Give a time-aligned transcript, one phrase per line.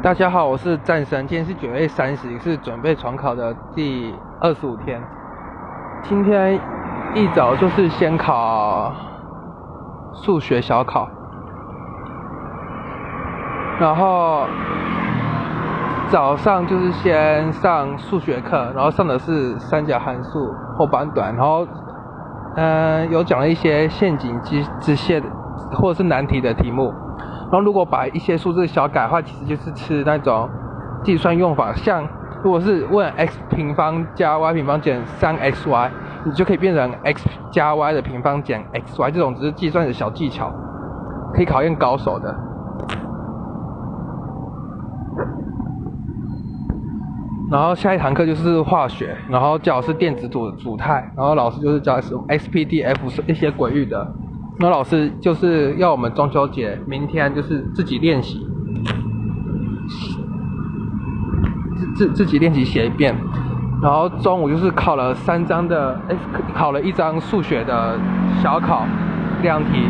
[0.00, 5.02] 大家好，我是战神，今天是九月三十，是准备重考的第二十五天。
[6.04, 6.54] 今天
[7.14, 8.92] 一早就是先考
[10.14, 11.08] 数学小考，
[13.80, 14.46] 然后
[16.06, 21.66] 早上就是先上数学课，然后上的是三角函数后半段，然后
[22.54, 25.20] 嗯有讲了一些陷阱机支线
[25.72, 26.94] 或者是难题的题目。
[27.50, 30.48] 然后如果把一些数字小改的话，其实就是吃那种
[31.02, 32.06] 计算用法，像
[32.44, 35.88] 如果是问 x 平方加 y 平方减三 xy，
[36.24, 40.52] 你就可以变成 x 加 y 的平方减 xy，这种只是计算的小技巧，
[41.32, 42.34] 可以考验高手的。
[47.50, 54.06] 然后下一堂课就是化学，然后教是电子组组态，然后老师就是教使用 SPDF 是一些轨域的。
[54.60, 58.44] 那老师就是要我们中秋节明天就是自己练习，
[61.76, 63.14] 自自自己练习写一遍，
[63.80, 66.16] 然后中午就是考了三张的，哎，
[66.56, 67.96] 考了一张数学的
[68.42, 68.84] 小考
[69.42, 69.86] 量题，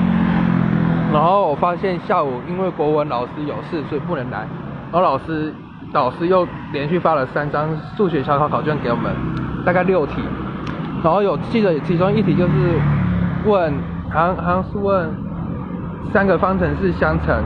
[1.15, 4.47] 然后我发现下午因为国文老师有事，所以不能来，
[4.93, 5.55] 然后老师
[5.95, 9.11] 导师又连续发了三张数学小考考卷给我们，
[9.65, 10.21] 大概六题，
[11.03, 12.79] 然后有记得其中一题就是
[13.47, 13.73] 问。
[14.11, 15.11] 好像好像是问
[16.13, 17.43] 三个方程式相乘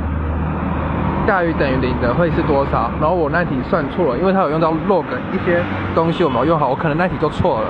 [1.27, 2.91] 大于等于零的会是多少？
[3.00, 5.62] 然后我那题算错了，因为它有用到 log 一些
[5.94, 7.66] 东西我没有用好，我可能那题就错了。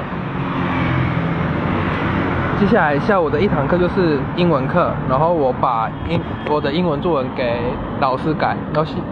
[2.58, 7.60] 接下来下午的一堂课就是英文课，然后我把英我的英文作文给
[8.00, 9.02] 老师改，然后希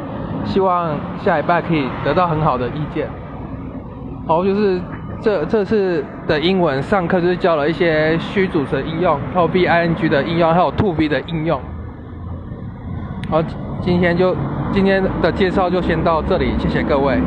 [0.44, 3.08] 希望下礼拜可以得到很好的意见。
[4.26, 4.80] 好，就是。
[5.20, 11.60] 这这次的英文上课就是教了一些虚组成应用，还有 b i n g 的应用，还有 to b 的应用。
[13.28, 13.42] 好，
[13.80, 14.34] 今天就
[14.72, 17.18] 今天的介绍就先到这里，谢谢各位。